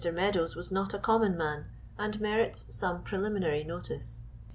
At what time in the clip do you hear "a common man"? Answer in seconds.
0.95-1.65